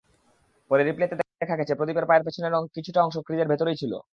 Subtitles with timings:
[0.71, 3.93] পরে রিপ্লেতে দেখা গেছে, প্রদীপের পায়ের পেছনের কিছুটা অংশ ক্রিজের ভেতরেই ছিল।